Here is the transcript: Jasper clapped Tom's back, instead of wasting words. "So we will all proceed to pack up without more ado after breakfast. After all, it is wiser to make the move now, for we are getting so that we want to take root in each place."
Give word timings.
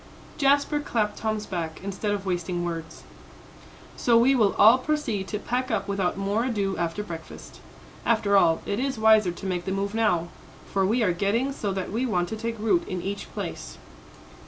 Jasper 0.39 0.79
clapped 0.79 1.17
Tom's 1.19 1.45
back, 1.45 1.79
instead 1.83 2.11
of 2.11 2.25
wasting 2.25 2.65
words. 2.65 3.03
"So 3.95 4.17
we 4.17 4.33
will 4.33 4.55
all 4.55 4.79
proceed 4.79 5.27
to 5.27 5.37
pack 5.37 5.69
up 5.69 5.87
without 5.87 6.17
more 6.17 6.45
ado 6.45 6.75
after 6.75 7.03
breakfast. 7.03 7.59
After 8.03 8.35
all, 8.35 8.63
it 8.65 8.79
is 8.79 8.97
wiser 8.97 9.31
to 9.31 9.45
make 9.45 9.65
the 9.65 9.71
move 9.71 9.93
now, 9.93 10.29
for 10.65 10.87
we 10.87 11.03
are 11.03 11.13
getting 11.13 11.51
so 11.53 11.71
that 11.73 11.91
we 11.91 12.07
want 12.07 12.29
to 12.29 12.35
take 12.35 12.57
root 12.57 12.87
in 12.87 12.99
each 13.03 13.31
place." 13.35 13.77